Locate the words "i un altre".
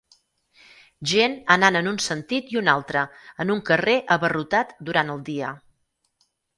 2.55-3.05